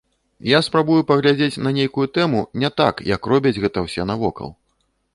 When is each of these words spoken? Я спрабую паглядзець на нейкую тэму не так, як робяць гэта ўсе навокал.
Я 0.51 0.61
спрабую 0.67 0.97
паглядзець 1.11 1.61
на 1.67 1.75
нейкую 1.77 2.07
тэму 2.17 2.41
не 2.65 2.73
так, 2.83 3.07
як 3.15 3.33
робяць 3.33 3.57
гэта 3.67 3.77
ўсе 3.89 4.11
навокал. 4.15 4.49